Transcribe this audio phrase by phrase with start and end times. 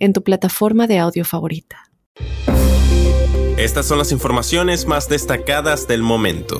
[0.00, 1.90] en tu plataforma de audio favorita.
[3.56, 6.58] Estas son las informaciones más destacadas del momento.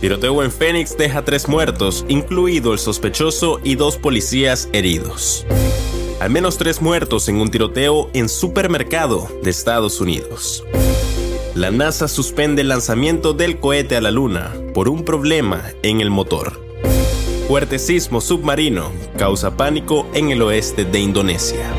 [0.00, 5.46] Tiroteo en Phoenix deja tres muertos, incluido el sospechoso y dos policías heridos.
[6.20, 10.64] Al menos tres muertos en un tiroteo en supermercado de Estados Unidos.
[11.54, 16.10] La NASA suspende el lanzamiento del cohete a la Luna por un problema en el
[16.10, 16.60] motor.
[17.48, 21.72] Fuerte sismo submarino causa pánico en el oeste de Indonesia.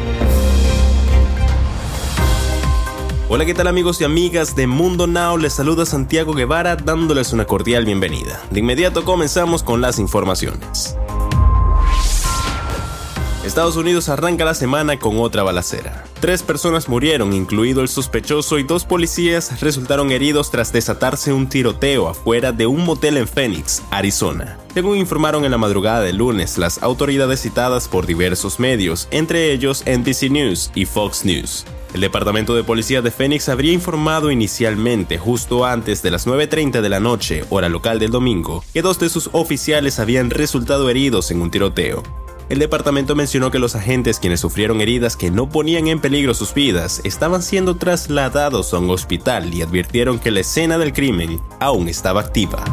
[3.32, 5.38] Hola, ¿qué tal amigos y amigas de Mundo Now?
[5.38, 8.42] Les saluda Santiago Guevara dándoles una cordial bienvenida.
[8.50, 10.98] De inmediato comenzamos con las informaciones.
[13.46, 16.06] Estados Unidos arranca la semana con otra balacera.
[16.20, 22.08] Tres personas murieron, incluido el sospechoso, y dos policías resultaron heridos tras desatarse un tiroteo
[22.08, 24.58] afuera de un motel en Phoenix, Arizona.
[24.74, 29.84] Según informaron en la madrugada de lunes las autoridades citadas por diversos medios, entre ellos
[29.86, 31.64] NBC News y Fox News.
[31.94, 36.90] El Departamento de Policía de Phoenix habría informado inicialmente, justo antes de las 9.30 de
[36.90, 41.42] la noche, hora local del domingo, que dos de sus oficiales habían resultado heridos en
[41.42, 42.04] un tiroteo.
[42.48, 46.54] El departamento mencionó que los agentes quienes sufrieron heridas que no ponían en peligro sus
[46.54, 51.88] vidas estaban siendo trasladados a un hospital y advirtieron que la escena del crimen aún
[51.90, 52.64] estaba activa.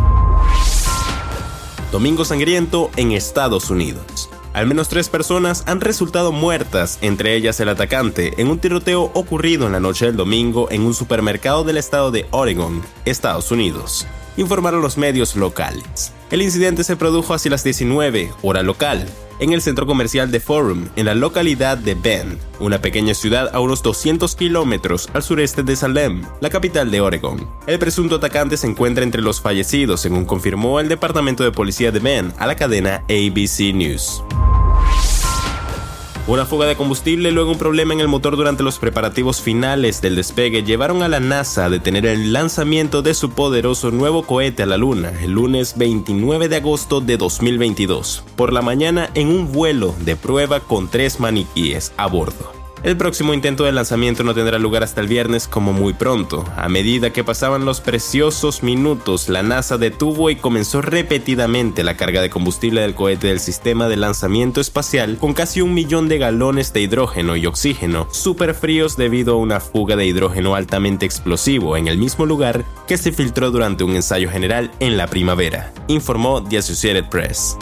[1.90, 4.30] Domingo sangriento en Estados Unidos.
[4.56, 9.66] Al menos tres personas han resultado muertas, entre ellas el atacante, en un tiroteo ocurrido
[9.66, 14.06] en la noche del domingo en un supermercado del estado de Oregon, Estados Unidos,
[14.38, 16.14] informaron los medios locales.
[16.30, 19.06] El incidente se produjo hacia las 19, hora local,
[19.40, 23.60] en el centro comercial de Forum, en la localidad de Bend, una pequeña ciudad a
[23.60, 27.46] unos 200 kilómetros al sureste de Salem, la capital de Oregon.
[27.66, 32.00] El presunto atacante se encuentra entre los fallecidos, según confirmó el Departamento de Policía de
[32.00, 34.22] Bend a la cadena ABC News.
[36.28, 40.02] Una fuga de combustible y luego un problema en el motor durante los preparativos finales
[40.02, 44.64] del despegue llevaron a la NASA a detener el lanzamiento de su poderoso nuevo cohete
[44.64, 49.52] a la Luna el lunes 29 de agosto de 2022, por la mañana en un
[49.52, 52.55] vuelo de prueba con tres maniquíes a bordo.
[52.86, 56.44] El próximo intento de lanzamiento no tendrá lugar hasta el viernes como muy pronto.
[56.56, 62.22] A medida que pasaban los preciosos minutos, la NASA detuvo y comenzó repetidamente la carga
[62.22, 66.72] de combustible del cohete del sistema de lanzamiento espacial con casi un millón de galones
[66.72, 71.88] de hidrógeno y oxígeno super fríos debido a una fuga de hidrógeno altamente explosivo en
[71.88, 76.58] el mismo lugar que se filtró durante un ensayo general en la primavera, informó The
[76.58, 77.56] Associated Press.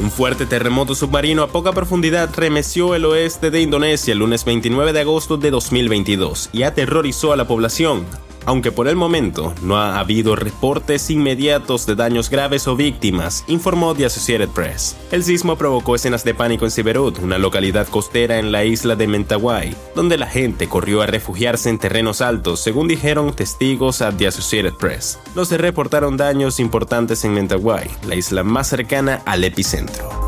[0.00, 4.92] Un fuerte terremoto submarino a poca profundidad remeció el oeste de Indonesia el lunes 29
[4.92, 8.06] de agosto de 2022 y aterrorizó a la población,
[8.48, 13.94] aunque por el momento no ha habido reportes inmediatos de daños graves o víctimas, informó
[13.94, 14.96] The Associated Press.
[15.12, 19.06] El sismo provocó escenas de pánico en Siberut, una localidad costera en la isla de
[19.06, 24.28] Mentawai, donde la gente corrió a refugiarse en terrenos altos, según dijeron testigos a The
[24.28, 25.18] Associated Press.
[25.34, 30.27] No se reportaron daños importantes en Mentawai, la isla más cercana al epicentro.